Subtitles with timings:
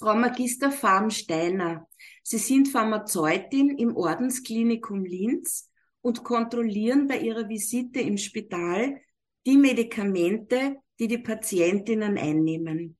[0.00, 1.86] Frau Magister Farbensteiner,
[2.22, 5.68] Sie sind Pharmazeutin im Ordensklinikum Linz
[6.00, 8.98] und kontrollieren bei Ihrer Visite im Spital
[9.44, 12.96] die Medikamente, die die Patientinnen einnehmen.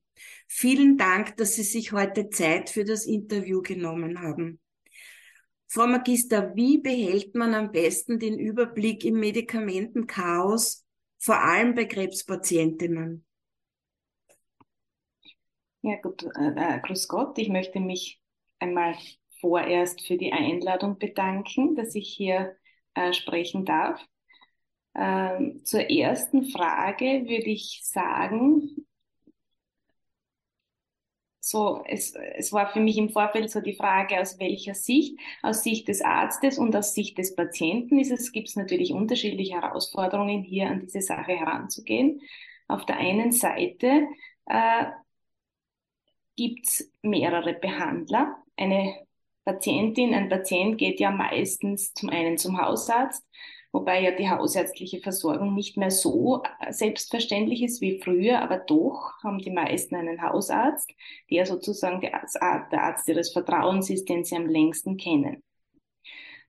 [0.47, 4.59] Vielen Dank, dass Sie sich heute Zeit für das Interview genommen haben.
[5.69, 10.85] Frau Magister, wie behält man am besten den Überblick im Medikamentenchaos,
[11.17, 13.25] vor allem bei Krebspatientinnen?
[15.81, 17.37] Ja, gut, äh, äh, grüß Gott.
[17.37, 18.21] Ich möchte mich
[18.59, 18.95] einmal
[19.39, 22.55] vorerst für die Einladung bedanken, dass ich hier
[22.93, 23.99] äh, sprechen darf.
[24.95, 28.85] Ähm, zur ersten Frage würde ich sagen,
[31.39, 35.63] so, es, es war für mich im Vorfeld so die Frage, aus welcher Sicht, aus
[35.63, 40.43] Sicht des Arztes und aus Sicht des Patienten ist es, gibt es natürlich unterschiedliche Herausforderungen,
[40.43, 42.21] hier an diese Sache heranzugehen.
[42.67, 44.07] Auf der einen Seite
[44.45, 44.85] äh,
[46.41, 48.35] gibt es mehrere Behandler.
[48.57, 48.95] Eine
[49.45, 53.23] Patientin, ein Patient geht ja meistens zum einen zum Hausarzt,
[53.71, 59.37] wobei ja die hausärztliche Versorgung nicht mehr so selbstverständlich ist wie früher, aber doch haben
[59.37, 60.91] die meisten einen Hausarzt,
[61.29, 65.43] der sozusagen der Arzt, der Arzt ihres Vertrauens ist, den sie am längsten kennen.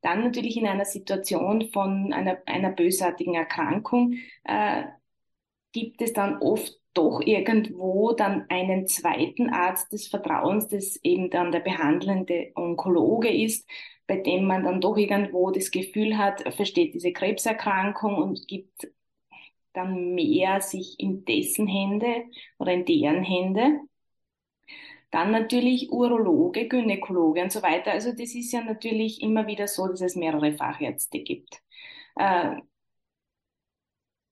[0.01, 4.85] Dann natürlich in einer Situation von einer, einer bösartigen Erkrankung äh,
[5.73, 11.53] gibt es dann oft doch irgendwo dann einen zweiten Arzt des Vertrauens, das eben dann
[11.53, 13.69] der behandelnde Onkologe ist,
[14.07, 18.89] bei dem man dann doch irgendwo das Gefühl hat, er versteht diese Krebserkrankung und gibt
[19.73, 22.25] dann mehr sich in dessen Hände
[22.59, 23.81] oder in deren Hände.
[25.11, 27.93] Dann natürlich Urologe, Gynäkologe und so weiter.
[27.93, 31.63] Also das ist ja natürlich immer wieder so, dass es mehrere Fachärzte gibt.
[32.17, 32.57] Äh,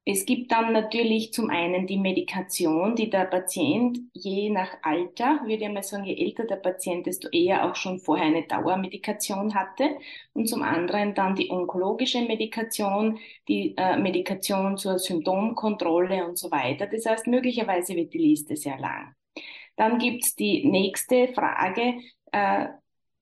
[0.07, 5.65] es gibt dann natürlich zum einen die Medikation, die der Patient je nach Alter, würde
[5.65, 9.99] ich mal sagen, je älter der Patient, desto eher auch schon vorher eine Dauermedikation hatte.
[10.33, 16.87] Und zum anderen dann die onkologische Medikation, die äh, Medikation zur Symptomkontrolle und so weiter.
[16.87, 19.15] Das heißt, möglicherweise wird die Liste sehr lang.
[19.77, 21.97] Dann gibt's die nächste Frage.
[22.33, 22.69] Äh,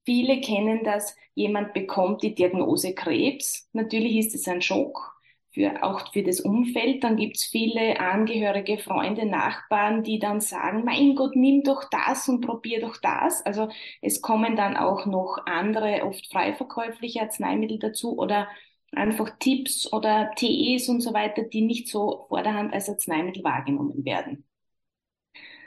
[0.05, 3.69] viele kennen das, jemand bekommt die Diagnose Krebs.
[3.73, 5.18] Natürlich ist es ein Schock
[5.59, 7.03] für, auch für das Umfeld.
[7.03, 12.43] Dann gibt's viele Angehörige, Freunde, Nachbarn, die dann sagen, mein Gott, nimm doch das und
[12.43, 13.45] probier doch das.
[13.45, 13.69] Also
[14.01, 18.47] es kommen dann auch noch andere, oft frei verkäufliche Arzneimittel dazu oder
[18.93, 23.43] einfach Tipps oder Tees und so weiter, die nicht so vor der Hand als Arzneimittel
[23.43, 24.45] wahrgenommen werden.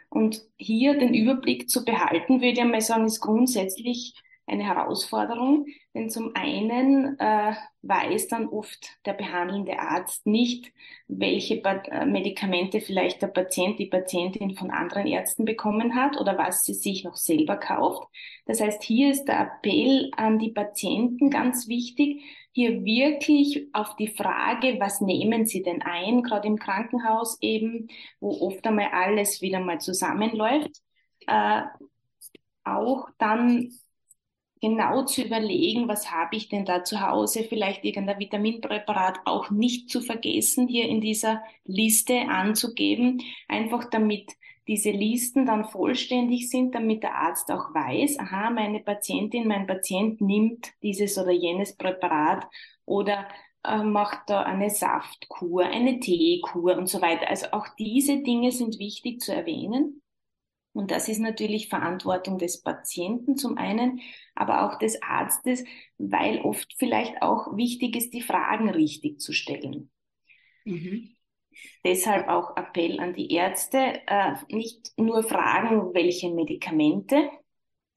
[0.09, 4.13] Und hier den Überblick zu behalten, würde ich einmal sagen, ist grundsätzlich
[4.47, 7.53] eine Herausforderung, denn zum einen äh,
[7.83, 10.71] weiß dann oft der behandelnde Arzt nicht,
[11.07, 16.63] welche äh, Medikamente vielleicht der Patient, die Patientin von anderen Ärzten bekommen hat oder was
[16.63, 18.07] sie sich noch selber kauft.
[18.45, 22.21] Das heißt, hier ist der Appell an die Patienten ganz wichtig,
[22.53, 27.87] hier wirklich auf die Frage, was nehmen Sie denn ein, gerade im Krankenhaus eben,
[28.19, 30.81] wo oft einmal alles wieder mal zusammenläuft,
[31.27, 31.61] äh,
[32.63, 33.71] auch dann
[34.61, 39.89] genau zu überlegen, was habe ich denn da zu Hause, vielleicht irgendein Vitaminpräparat auch nicht
[39.89, 44.31] zu vergessen, hier in dieser Liste anzugeben, einfach damit
[44.67, 50.21] diese Listen dann vollständig sind, damit der Arzt auch weiß, aha, meine Patientin, mein Patient
[50.21, 52.47] nimmt dieses oder jenes Präparat
[52.85, 53.27] oder
[53.63, 57.27] äh, macht da eine Saftkur, eine Teekur und so weiter.
[57.29, 60.00] Also auch diese Dinge sind wichtig zu erwähnen.
[60.73, 63.99] Und das ist natürlich Verantwortung des Patienten zum einen,
[64.35, 65.63] aber auch des Arztes,
[65.97, 69.91] weil oft vielleicht auch wichtig ist, die Fragen richtig zu stellen.
[70.63, 71.15] Mhm.
[71.83, 77.29] Deshalb auch Appell an die Ärzte, äh, nicht nur fragen, welche Medikamente,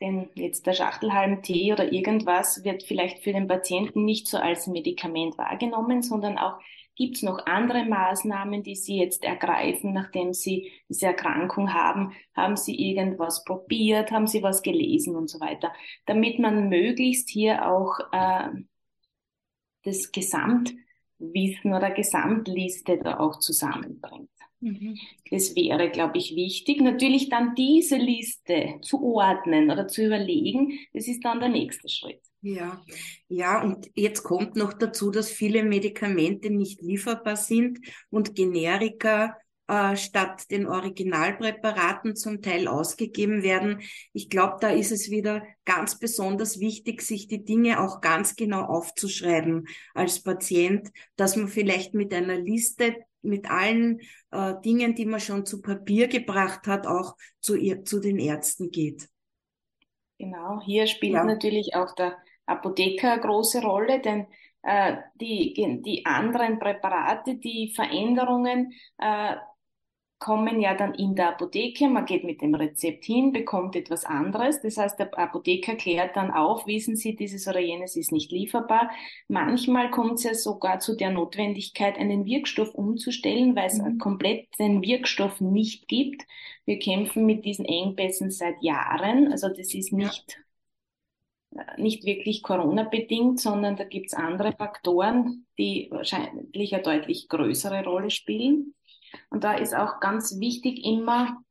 [0.00, 5.38] denn jetzt der Schachtelhalm-Tee oder irgendwas wird vielleicht für den Patienten nicht so als Medikament
[5.38, 6.58] wahrgenommen, sondern auch
[6.96, 12.12] Gibt es noch andere Maßnahmen, die Sie jetzt ergreifen, nachdem Sie diese Erkrankung haben?
[12.36, 14.12] Haben Sie irgendwas probiert?
[14.12, 15.72] Haben Sie was gelesen und so weiter?
[16.06, 18.48] Damit man möglichst hier auch äh,
[19.82, 24.30] das Gesamtwissen oder Gesamtliste da auch zusammenbringt.
[24.64, 24.98] Mhm.
[25.30, 26.80] Das wäre, glaube ich, wichtig.
[26.80, 32.22] Natürlich dann diese Liste zu ordnen oder zu überlegen, das ist dann der nächste Schritt.
[32.40, 32.82] Ja,
[33.28, 37.78] ja, und jetzt kommt noch dazu, dass viele Medikamente nicht lieferbar sind
[38.08, 43.80] und Generika äh, statt den Originalpräparaten zum Teil ausgegeben werden.
[44.14, 48.62] Ich glaube, da ist es wieder ganz besonders wichtig, sich die Dinge auch ganz genau
[48.62, 54.00] aufzuschreiben als Patient, dass man vielleicht mit einer Liste mit allen
[54.30, 58.70] äh, Dingen, die man schon zu Papier gebracht hat, auch zu, ihr, zu den Ärzten
[58.70, 59.08] geht.
[60.18, 61.24] Genau, hier spielt ja.
[61.24, 62.16] natürlich auch der
[62.46, 64.26] Apotheker eine große Rolle, denn
[64.62, 69.36] äh, die, die anderen Präparate, die Veränderungen äh,
[70.18, 71.88] kommen ja dann in der Apotheke.
[71.88, 74.62] Man geht mit dem Rezept hin, bekommt etwas anderes.
[74.62, 78.90] Das heißt, der Apotheker klärt dann auf, wissen Sie, dieses oder jenes ist nicht lieferbar.
[79.28, 83.98] Manchmal kommt es ja sogar zu der Notwendigkeit, einen Wirkstoff umzustellen, weil es mhm.
[83.98, 86.22] komplett den Wirkstoff nicht gibt.
[86.64, 89.30] Wir kämpfen mit diesen Engpässen seit Jahren.
[89.30, 90.38] Also das ist nicht
[91.76, 98.74] nicht wirklich Corona-bedingt, sondern da gibt's andere Faktoren, die wahrscheinlich eine deutlich größere Rolle spielen.
[99.30, 101.42] Und da ist auch ganz wichtig immer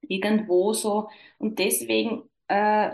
[0.00, 1.08] irgendwo so,
[1.38, 2.90] und deswegen äh,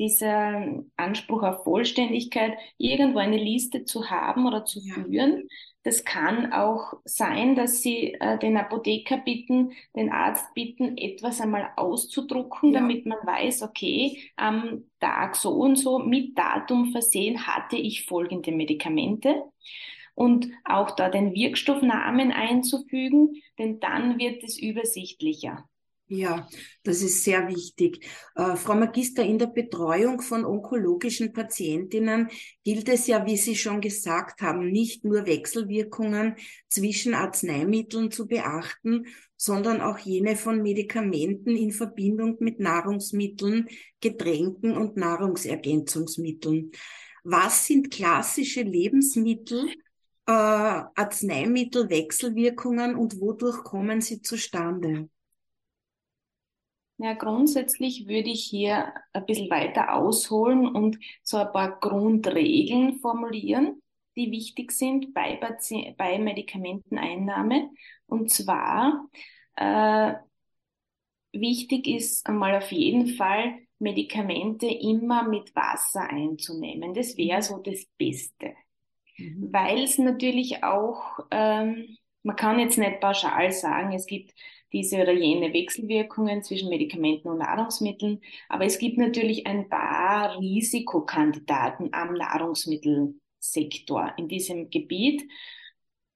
[0.00, 5.48] dieser Anspruch auf Vollständigkeit, irgendwo eine Liste zu haben oder zu führen,
[5.84, 11.70] das kann auch sein, dass Sie äh, den Apotheker bitten, den Arzt bitten, etwas einmal
[11.76, 12.80] auszudrucken, ja.
[12.80, 18.52] damit man weiß, okay, am Tag so und so mit Datum versehen hatte ich folgende
[18.52, 19.42] Medikamente
[20.14, 25.68] und auch da den Wirkstoffnamen einzufügen, denn dann wird es übersichtlicher.
[26.14, 26.46] Ja,
[26.82, 28.04] das ist sehr wichtig.
[28.34, 32.28] Äh, Frau Magister, in der Betreuung von onkologischen Patientinnen
[32.64, 36.36] gilt es ja, wie Sie schon gesagt haben, nicht nur Wechselwirkungen
[36.68, 39.06] zwischen Arzneimitteln zu beachten,
[39.38, 43.68] sondern auch jene von Medikamenten in Verbindung mit Nahrungsmitteln,
[44.02, 46.72] Getränken und Nahrungsergänzungsmitteln.
[47.24, 49.70] Was sind klassische Lebensmittel,
[50.26, 55.08] äh, Arzneimittelwechselwirkungen und wodurch kommen sie zustande?
[56.98, 63.82] Ja, grundsätzlich würde ich hier ein bisschen weiter ausholen und so ein paar Grundregeln formulieren,
[64.14, 65.40] die wichtig sind bei,
[65.96, 67.70] bei Medikamenteneinnahme.
[68.06, 69.08] Und zwar,
[69.56, 70.14] äh,
[71.32, 76.94] wichtig ist einmal auf jeden Fall, Medikamente immer mit Wasser einzunehmen.
[76.94, 78.54] Das wäre so das Beste.
[79.16, 79.48] Mhm.
[79.52, 84.32] Weil es natürlich auch, ähm, man kann jetzt nicht pauschal sagen, es gibt
[84.72, 88.20] diese oder jene Wechselwirkungen zwischen Medikamenten und Nahrungsmitteln.
[88.48, 95.22] Aber es gibt natürlich ein paar Risikokandidaten am Nahrungsmittelsektor in diesem Gebiet.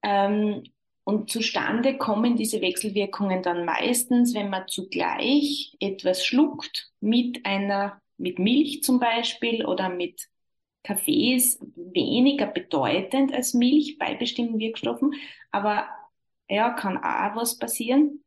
[0.03, 0.63] Ähm,
[1.05, 8.41] und zustande kommen diese Wechselwirkungen dann meistens, wenn man zugleich etwas schluckt mit einer, mit
[8.41, 10.29] Milch zum Beispiel oder mit
[10.87, 15.15] Kaffee ist weniger bedeutend als Milch bei bestimmten Wirkstoffen,
[15.51, 15.87] aber
[16.49, 18.23] ja, kann auch was passieren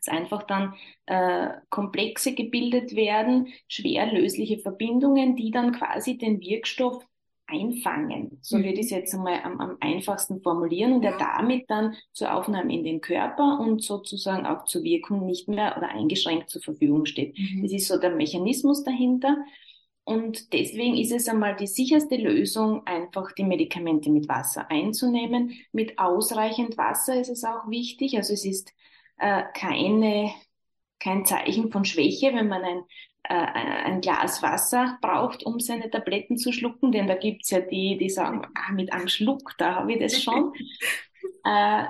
[0.00, 0.74] dass einfach dann
[1.06, 7.04] äh, Komplexe gebildet werden, schwer lösliche Verbindungen, die dann quasi den Wirkstoff
[7.46, 8.38] einfangen.
[8.40, 8.64] So mhm.
[8.64, 12.72] würde ich es jetzt einmal am, am einfachsten formulieren und der damit dann zur Aufnahme
[12.72, 17.36] in den Körper und sozusagen auch zur Wirkung nicht mehr oder eingeschränkt zur Verfügung steht.
[17.38, 17.62] Mhm.
[17.62, 19.36] Das ist so der Mechanismus dahinter.
[20.04, 25.52] Und deswegen ist es einmal die sicherste Lösung, einfach die Medikamente mit Wasser einzunehmen.
[25.72, 28.16] Mit ausreichend Wasser ist es auch wichtig.
[28.16, 28.72] Also es ist
[29.18, 30.32] äh, keine,
[30.98, 32.82] kein Zeichen von Schwäche, wenn man ein,
[33.24, 37.96] äh, ein Glas Wasser braucht, um seine Tabletten zu schlucken, denn da gibt's ja die,
[37.98, 40.52] die sagen, ah, mit einem Schluck, da habe ich das schon.
[41.44, 41.84] äh,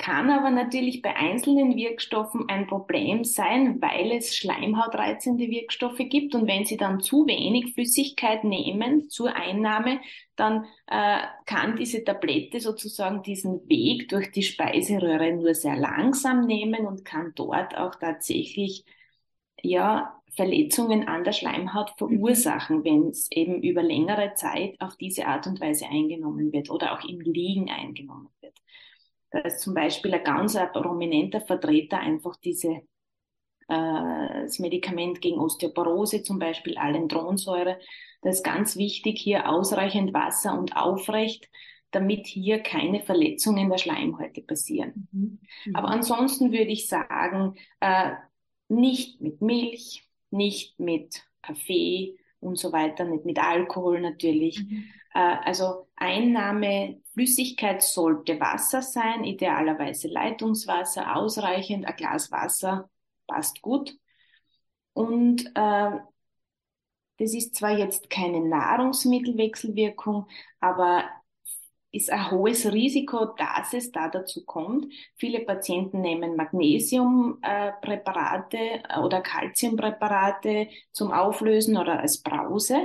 [0.00, 6.34] kann aber natürlich bei einzelnen Wirkstoffen ein Problem sein, weil es schleimhautreizende Wirkstoffe gibt.
[6.34, 10.00] Und wenn Sie dann zu wenig Flüssigkeit nehmen zur Einnahme,
[10.36, 16.86] dann äh, kann diese Tablette sozusagen diesen Weg durch die Speiseröhre nur sehr langsam nehmen
[16.86, 18.86] und kann dort auch tatsächlich
[19.62, 22.84] ja, Verletzungen an der Schleimhaut verursachen, mhm.
[22.84, 27.04] wenn es eben über längere Zeit auf diese Art und Weise eingenommen wird oder auch
[27.06, 28.54] im Liegen eingenommen wird.
[29.30, 32.82] Da ist zum Beispiel ein ganz prominenter Vertreter einfach diese
[33.70, 37.78] äh, das Medikament gegen Osteoporose, zum Beispiel Alendronsäure.
[38.22, 41.48] Das ist ganz wichtig, hier ausreichend Wasser und aufrecht,
[41.92, 45.08] damit hier keine Verletzungen der Schleimhäute passieren.
[45.12, 45.38] Mhm.
[45.66, 45.76] Mhm.
[45.76, 48.12] Aber ansonsten würde ich sagen, äh,
[48.68, 54.60] nicht mit Milch, nicht mit Kaffee und so weiter, nicht mit Alkohol natürlich.
[54.60, 54.84] Mhm.
[55.14, 61.86] Äh, also Einnahme Flüssigkeit sollte Wasser sein, idealerweise Leitungswasser, ausreichend.
[61.86, 62.88] Ein Glas Wasser
[63.26, 63.96] passt gut.
[64.92, 65.90] Und äh,
[67.18, 70.26] das ist zwar jetzt keine Nahrungsmittelwechselwirkung,
[70.58, 71.04] aber
[71.92, 74.86] ist ein hohes Risiko, dass es da dazu kommt.
[75.16, 82.76] Viele Patienten nehmen Magnesiumpräparate äh, oder Calciumpräparate zum Auflösen oder als Brause.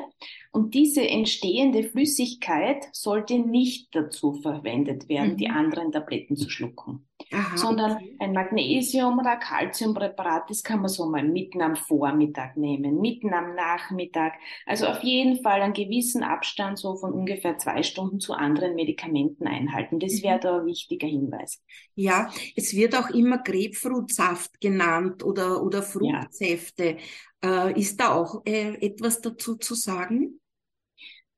[0.52, 5.38] Und diese entstehende Flüssigkeit sollte nicht dazu verwendet werden, mhm.
[5.38, 7.08] die anderen Tabletten zu schlucken.
[7.32, 8.16] Aha, sondern okay.
[8.20, 13.56] ein Magnesium- oder Calciumpräparat, das kann man so mal mitten am Vormittag nehmen, mitten am
[13.56, 14.34] Nachmittag.
[14.66, 19.48] Also auf jeden Fall einen gewissen Abstand so von ungefähr zwei Stunden zu anderen Medikamenten
[19.48, 20.00] einhalten.
[20.00, 20.42] Das wäre mhm.
[20.42, 21.62] da ein wichtiger Hinweis.
[21.96, 26.98] Ja, es wird auch immer Grapefruitsaft genannt oder, oder Fruchtsäfte.
[27.44, 27.68] Ja.
[27.68, 30.40] Äh, ist da auch äh, etwas dazu zu sagen?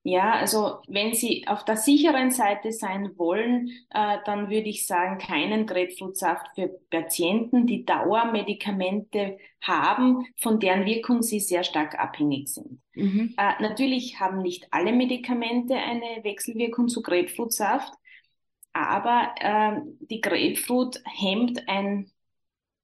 [0.09, 5.17] Ja, also wenn Sie auf der sicheren Seite sein wollen, äh, dann würde ich sagen,
[5.17, 12.79] keinen Grapefruitsaft für Patienten, die Dauermedikamente haben, von deren Wirkung sie sehr stark abhängig sind.
[12.95, 13.35] Mhm.
[13.37, 17.93] Äh, natürlich haben nicht alle Medikamente eine Wechselwirkung zu Grapefruitsaft,
[18.71, 22.09] aber äh, die Grapefruit hemmt ein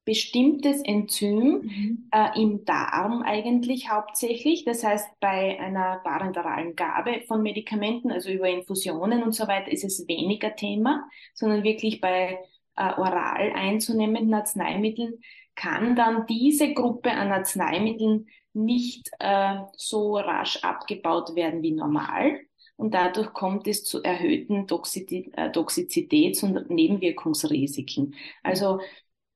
[0.05, 2.09] bestimmtes Enzym mhm.
[2.11, 4.65] äh, im Darm eigentlich hauptsächlich.
[4.65, 9.83] Das heißt, bei einer parenteralen Gabe von Medikamenten, also über Infusionen und so weiter, ist
[9.83, 12.39] es weniger Thema, sondern wirklich bei
[12.75, 15.19] äh, oral einzunehmenden Arzneimitteln
[15.55, 22.39] kann dann diese Gruppe an Arzneimitteln nicht äh, so rasch abgebaut werden wie normal.
[22.75, 28.15] Und dadurch kommt es zu erhöhten äh, Toxizitäts- und Nebenwirkungsrisiken.
[28.41, 28.79] Also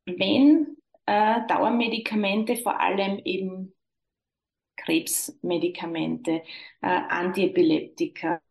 [0.08, 3.74] wenn äh, Dauermedikamente, vor allem eben
[4.78, 6.44] Krebsmedikamente,
[6.82, 8.42] äh, Antiepileptika,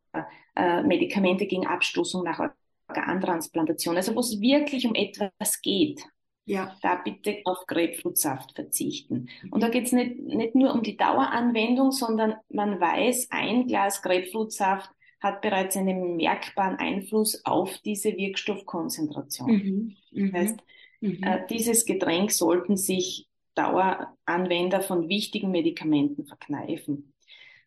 [0.54, 2.40] äh, Medikamente gegen Abstoßung nach
[2.88, 6.02] Organtransplantation, also wo es wirklich um etwas geht,
[6.44, 6.76] ja.
[6.82, 9.28] da bitte auf Grapefruitsaft verzichten.
[9.50, 14.02] Und da geht es nicht, nicht nur um die Daueranwendung, sondern man weiß, ein Glas
[14.02, 19.50] Grapefruitsaft hat bereits einen merkbaren Einfluss auf diese Wirkstoffkonzentration.
[19.50, 19.96] Mhm.
[20.12, 20.32] Mhm.
[20.32, 20.60] Das heißt,
[21.00, 21.23] Mhm.
[21.23, 27.15] Äh, dieses Getränk sollten sich Daueranwender von wichtigen Medikamenten verkneifen.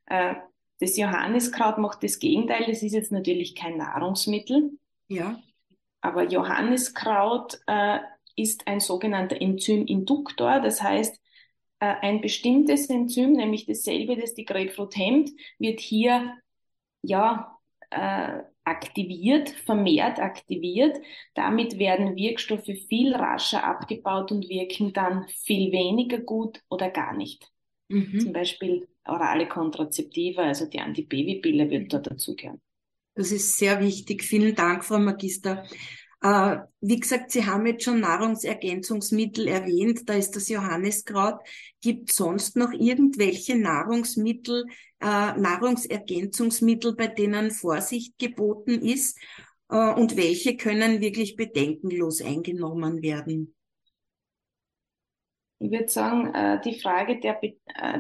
[0.06, 0.36] Äh,
[0.80, 2.66] das Johanniskraut macht das Gegenteil.
[2.68, 4.72] Das ist jetzt natürlich kein Nahrungsmittel.
[5.08, 5.42] Ja.
[6.02, 8.00] Aber Johanniskraut äh,
[8.36, 10.62] ist ein sogenannter Enzyminduktor.
[10.62, 11.20] Das heißt,
[11.80, 16.38] äh, ein bestimmtes Enzym, nämlich dasselbe, das die Grapefruit hemmt, wird hier
[17.02, 17.58] ja
[17.90, 20.98] äh, aktiviert, vermehrt aktiviert.
[21.34, 27.50] Damit werden Wirkstoffe viel rascher abgebaut und wirken dann viel weniger gut oder gar nicht.
[27.90, 28.20] Mhm.
[28.20, 32.62] Zum Beispiel orale Kontrazeptiva, also die Antibabypille wird da dazugehören.
[33.16, 34.24] Das ist sehr wichtig.
[34.24, 35.66] Vielen Dank, Frau Magister.
[36.22, 41.40] Äh, wie gesagt, Sie haben jetzt schon Nahrungsergänzungsmittel erwähnt, da ist das Johanniskraut.
[41.82, 44.66] Gibt sonst noch irgendwelche Nahrungsmittel,
[45.00, 49.18] äh, Nahrungsergänzungsmittel, bei denen Vorsicht geboten ist?
[49.70, 53.56] Äh, und welche können wirklich bedenkenlos eingenommen werden?
[55.62, 57.38] Ich würde sagen, die Frage der,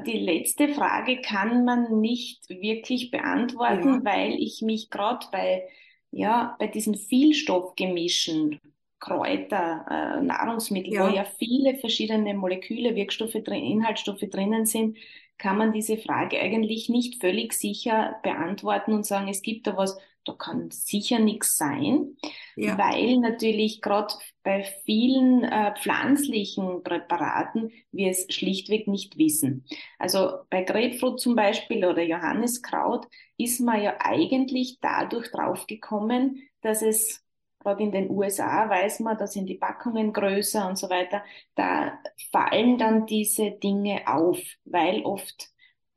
[0.03, 4.05] die letzte Frage kann man nicht wirklich beantworten, ja.
[4.05, 5.67] weil ich mich gerade bei
[6.11, 8.59] ja, bei diesen Vielstoffgemischen,
[8.99, 11.07] Kräuter, äh, Nahrungsmittel, ja.
[11.07, 14.97] wo ja viele verschiedene Moleküle, Wirkstoffe drin, Inhaltsstoffe drinnen sind,
[15.37, 19.97] kann man diese Frage eigentlich nicht völlig sicher beantworten und sagen, es gibt da was,
[20.25, 22.17] da kann sicher nichts sein,
[22.55, 22.77] ja.
[22.77, 29.65] weil natürlich gerade bei vielen äh, pflanzlichen Präparaten wir es schlichtweg nicht wissen.
[29.97, 33.07] Also bei Grapefruit zum Beispiel oder Johanniskraut
[33.37, 37.23] ist man ja eigentlich dadurch draufgekommen, dass es
[37.59, 41.23] gerade in den USA weiß man, da sind die Packungen größer und so weiter.
[41.55, 41.99] Da
[42.31, 45.49] fallen dann diese Dinge auf, weil oft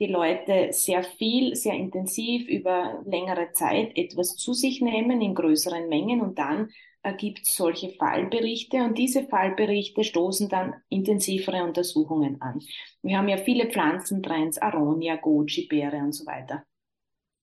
[0.02, 5.88] die Leute sehr viel, sehr intensiv über längere Zeit etwas zu sich nehmen in größeren
[5.88, 6.70] Mengen und dann
[7.04, 12.60] ergibt es solche Fallberichte und diese Fallberichte stoßen dann intensivere Untersuchungen an.
[13.02, 16.64] Wir haben ja viele Pflanzentrends, Aronia, Goji, Beere und so weiter.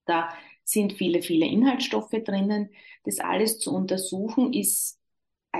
[0.06, 0.30] Da
[0.66, 2.72] sind viele, viele Inhaltsstoffe drinnen.
[3.06, 4.99] Das alles zu untersuchen ist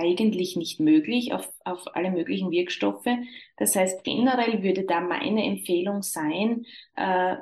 [0.00, 3.08] eigentlich nicht möglich auf, auf alle möglichen Wirkstoffe.
[3.56, 6.64] Das heißt, generell würde da meine Empfehlung sein,
[6.96, 7.36] äh,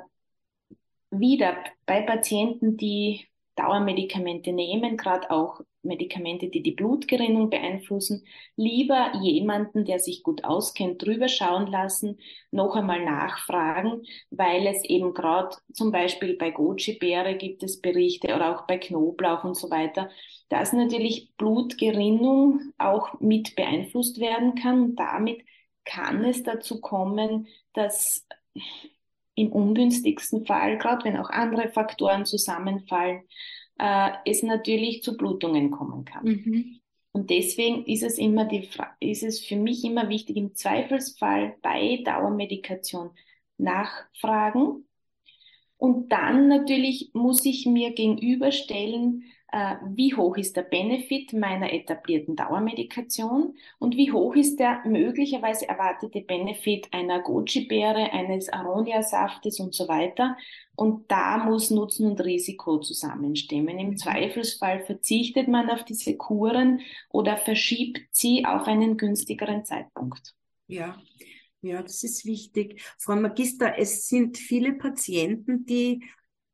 [1.11, 3.28] wieder bei Patienten, die
[3.59, 8.25] Dauermedikamente nehmen, gerade auch Medikamente, die die Blutgerinnung beeinflussen,
[8.55, 12.19] lieber jemanden, der sich gut auskennt, drüber schauen lassen,
[12.51, 18.55] noch einmal nachfragen, weil es eben gerade zum Beispiel bei Goji-Beere gibt es Berichte oder
[18.55, 20.09] auch bei Knoblauch und so weiter,
[20.47, 24.81] dass natürlich Blutgerinnung auch mit beeinflusst werden kann.
[24.83, 25.43] Und damit
[25.85, 28.25] kann es dazu kommen, dass
[29.39, 33.21] im ungünstigsten Fall, gerade wenn auch andere Faktoren zusammenfallen,
[33.79, 36.25] äh, es natürlich zu Blutungen kommen kann.
[36.25, 36.79] Mhm.
[37.11, 38.69] Und deswegen ist es immer die,
[38.99, 43.11] ist es für mich immer wichtig, im Zweifelsfall bei Dauermedikation
[43.57, 44.85] nachfragen.
[45.77, 53.55] Und dann natürlich muss ich mir gegenüberstellen, wie hoch ist der Benefit meiner etablierten Dauermedikation
[53.79, 60.37] und wie hoch ist der möglicherweise erwartete Benefit einer Goji-Beere, eines Aronia-Saftes und so weiter.
[60.75, 63.79] Und da muss Nutzen und Risiko zusammenstimmen.
[63.79, 63.97] Im mhm.
[63.97, 70.35] Zweifelsfall verzichtet man auf diese Kuren oder verschiebt sie auf einen günstigeren Zeitpunkt.
[70.67, 71.01] Ja,
[71.61, 72.81] ja, das ist wichtig.
[72.97, 76.03] Frau Magister, es sind viele Patienten, die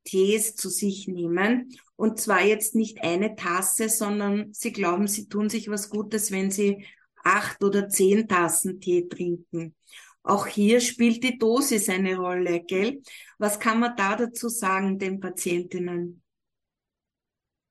[0.05, 1.75] Tees zu sich nehmen.
[1.95, 6.51] Und zwar jetzt nicht eine Tasse, sondern sie glauben, sie tun sich was Gutes, wenn
[6.51, 6.85] sie
[7.23, 9.75] acht oder zehn Tassen Tee trinken.
[10.23, 13.01] Auch hier spielt die Dosis eine Rolle, gell?
[13.37, 16.23] Was kann man da dazu sagen, den Patientinnen?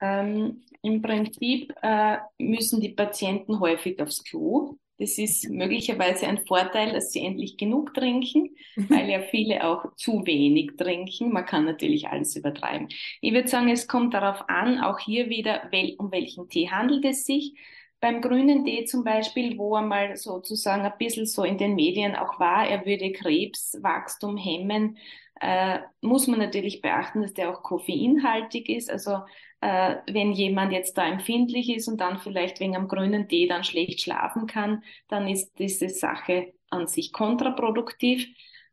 [0.01, 4.79] Ähm, Im Prinzip äh, müssen die Patienten häufig aufs Klo.
[4.99, 10.25] Das ist möglicherweise ein Vorteil, dass sie endlich genug trinken, weil ja viele auch zu
[10.25, 11.33] wenig trinken.
[11.33, 12.89] Man kann natürlich alles übertreiben.
[13.21, 17.25] Ich würde sagen, es kommt darauf an, auch hier wieder, um welchen Tee handelt es
[17.25, 17.55] sich.
[18.01, 22.15] Beim grünen Tee zum Beispiel, wo er mal sozusagen ein bisschen so in den Medien
[22.15, 24.99] auch war, er würde Krebswachstum hemmen,
[25.41, 28.91] äh, muss man natürlich beachten, dass der auch koffeinhaltig ist.
[28.91, 29.21] Also
[29.65, 33.65] äh, wenn jemand jetzt da empfindlich ist und dann vielleicht wegen am grünen Tee dann
[33.65, 38.27] schlecht schlafen kann, dann ist diese Sache an sich kontraproduktiv.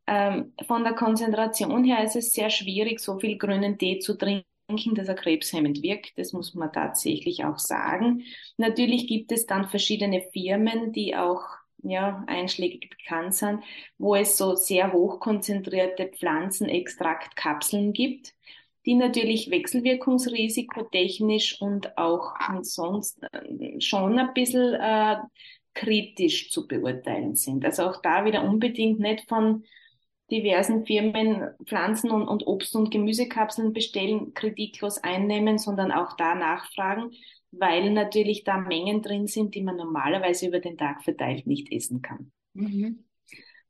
[0.05, 4.43] Ähm, von der Konzentration her ist es sehr schwierig, so viel grünen Tee zu trinken,
[4.93, 6.11] dass er krebshemmend wirkt.
[6.17, 8.23] Das muss man tatsächlich auch sagen.
[8.57, 11.43] Natürlich gibt es dann verschiedene Firmen, die auch
[11.83, 13.63] ja, einschlägig bekannt sind,
[13.97, 18.33] wo es so sehr hochkonzentrierte Pflanzenextraktkapseln gibt
[18.85, 23.27] die natürlich wechselwirkungsrisikotechnisch und auch ansonsten
[23.79, 25.17] schon ein bisschen äh,
[25.73, 27.65] kritisch zu beurteilen sind.
[27.65, 29.63] Also auch da wieder unbedingt nicht von
[30.31, 37.11] diversen Firmen Pflanzen- und, und Obst- und Gemüsekapseln bestellen, kritiklos einnehmen, sondern auch da nachfragen,
[37.51, 42.01] weil natürlich da Mengen drin sind, die man normalerweise über den Tag verteilt nicht essen
[42.01, 42.31] kann.
[42.53, 43.03] Mhm.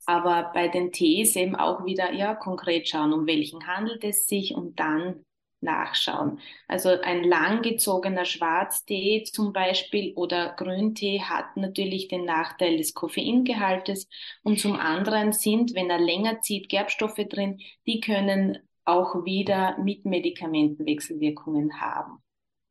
[0.06, 4.56] Aber bei den Tees eben auch wieder, ja, konkret schauen, um welchen handelt es sich
[4.56, 5.24] und dann
[5.62, 6.40] nachschauen.
[6.68, 14.08] Also ein langgezogener Schwarztee zum Beispiel oder Grüntee hat natürlich den Nachteil des Koffeingehaltes
[14.44, 20.06] und zum anderen sind, wenn er länger zieht, Gerbstoffe drin, die können auch wieder mit
[20.06, 22.24] Medikamenten Wechselwirkungen haben.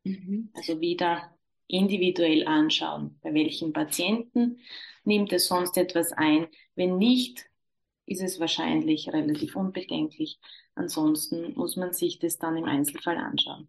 [0.04, 0.50] Mhm.
[0.54, 1.30] Also wieder
[1.72, 4.58] individuell anschauen, bei welchen Patienten
[5.04, 6.46] nimmt es sonst etwas ein.
[6.74, 7.46] Wenn nicht,
[8.06, 10.38] ist es wahrscheinlich relativ unbedenklich.
[10.74, 13.68] Ansonsten muss man sich das dann im Einzelfall anschauen.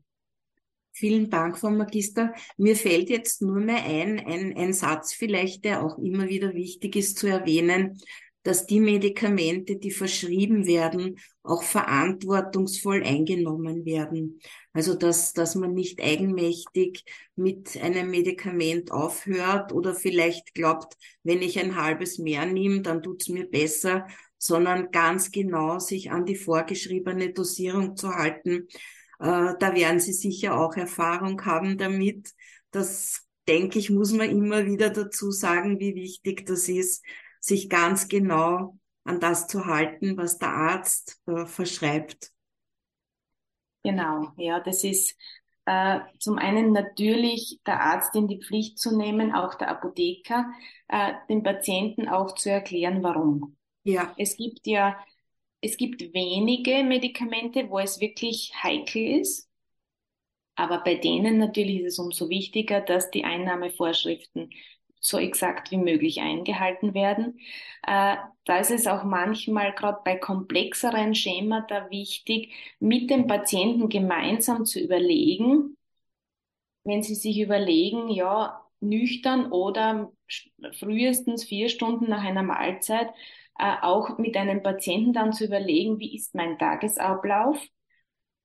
[0.94, 2.34] Vielen Dank, Frau Magister.
[2.58, 6.98] Mir fällt jetzt nur mehr ein, ein, ein Satz vielleicht, der auch immer wieder wichtig
[6.98, 7.98] ist zu erwähnen
[8.44, 14.40] dass die Medikamente, die verschrieben werden, auch verantwortungsvoll eingenommen werden.
[14.74, 17.04] Also dass, dass man nicht eigenmächtig
[17.36, 23.30] mit einem Medikament aufhört oder vielleicht glaubt, wenn ich ein halbes mehr nehme, dann tut's
[23.30, 28.68] mir besser, sondern ganz genau sich an die vorgeschriebene Dosierung zu halten.
[29.20, 32.34] Äh, da werden Sie sicher auch Erfahrung haben damit.
[32.72, 37.04] Das denke ich, muss man immer wieder dazu sagen, wie wichtig das ist,
[37.42, 42.32] sich ganz genau an das zu halten, was der Arzt äh, verschreibt.
[43.84, 45.18] Genau, ja, das ist
[45.66, 50.52] äh, zum einen natürlich der Arzt in die Pflicht zu nehmen, auch der Apotheker,
[50.88, 53.58] äh, den Patienten auch zu erklären, warum.
[53.84, 54.14] Ja.
[54.18, 54.98] Es gibt ja,
[55.62, 59.50] es gibt wenige Medikamente, wo es wirklich heikel ist.
[60.56, 64.52] Aber bei denen natürlich ist es umso wichtiger, dass die Einnahmevorschriften
[65.02, 67.40] so exakt wie möglich eingehalten werden.
[67.88, 74.66] Äh, da ist es auch manchmal gerade bei komplexeren Schemata wichtig, mit dem Patienten gemeinsam
[74.66, 75.78] zu überlegen,
[76.84, 80.12] wenn Sie sich überlegen, ja, nüchtern oder
[80.80, 83.10] frühestens vier Stunden nach einer Mahlzeit,
[83.60, 87.60] äh, auch mit einem Patienten dann zu überlegen, wie ist mein Tagesablauf?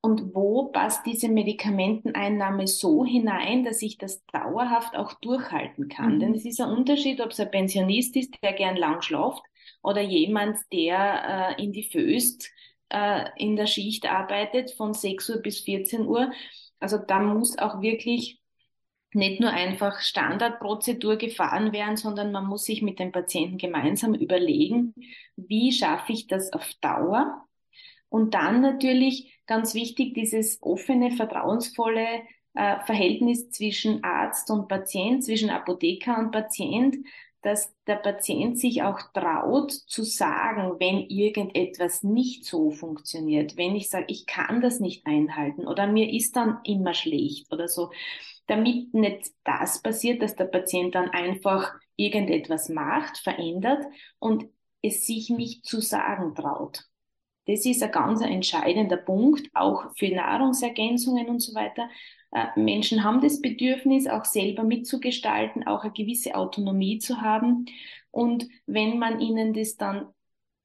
[0.07, 6.15] Und wo passt diese Medikamenteneinnahme so hinein, dass ich das dauerhaft auch durchhalten kann.
[6.15, 6.21] Mhm.
[6.21, 9.43] Denn es ist ein Unterschied, ob es ein Pensionist ist, der gern lang schlaft
[9.83, 12.49] oder jemand, der äh, in die Föst
[12.89, 16.31] äh, in der Schicht arbeitet von 6 Uhr bis 14 Uhr.
[16.79, 18.41] Also da muss auch wirklich
[19.13, 24.95] nicht nur einfach Standardprozedur gefahren werden, sondern man muss sich mit dem Patienten gemeinsam überlegen,
[25.35, 27.45] wie schaffe ich das auf Dauer
[28.09, 32.23] und dann natürlich ganz wichtig dieses offene, vertrauensvolle
[32.55, 36.97] äh, Verhältnis zwischen Arzt und Patient, zwischen Apotheker und Patient,
[37.43, 43.89] dass der Patient sich auch traut zu sagen, wenn irgendetwas nicht so funktioniert, wenn ich
[43.89, 47.93] sage, ich kann das nicht einhalten oder mir ist dann immer schlecht oder so,
[48.47, 53.85] damit nicht das passiert, dass der Patient dann einfach irgendetwas macht, verändert
[54.19, 54.47] und
[54.83, 56.85] es sich nicht zu sagen traut.
[57.47, 61.89] Das ist ein ganz entscheidender Punkt, auch für Nahrungsergänzungen und so weiter.
[62.33, 67.67] Äh, Menschen haben das Bedürfnis, auch selber mitzugestalten, auch eine gewisse Autonomie zu haben.
[68.11, 70.09] Und wenn man ihnen das dann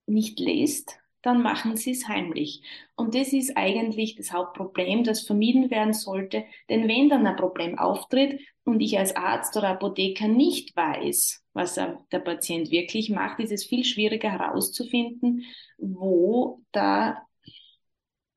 [0.08, 2.62] nicht lässt, dann machen sie es heimlich.
[2.96, 6.46] Und das ist eigentlich das Hauptproblem, das vermieden werden sollte.
[6.70, 11.76] Denn wenn dann ein Problem auftritt und ich als Arzt oder Apotheker nicht weiß, was
[11.76, 15.44] der Patient wirklich macht, ist es viel schwieriger herauszufinden,
[15.78, 17.22] wo da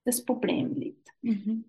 [0.04, 1.08] das Problem liegt.
[1.22, 1.64] Mhm.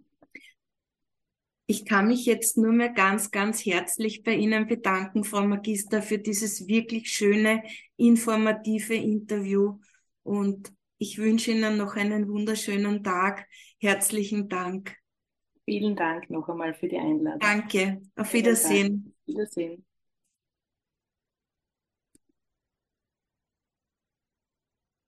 [1.67, 6.19] Ich kann mich jetzt nur mehr ganz, ganz herzlich bei Ihnen bedanken, Frau Magister, für
[6.19, 7.63] dieses wirklich schöne,
[7.97, 9.79] informative Interview.
[10.21, 13.47] Und ich wünsche Ihnen noch einen wunderschönen Tag.
[13.79, 14.95] Herzlichen Dank.
[15.65, 17.39] Vielen Dank noch einmal für die Einladung.
[17.39, 18.01] Danke.
[18.15, 19.15] Auf Wiedersehen.
[19.25, 19.85] Wiedersehen.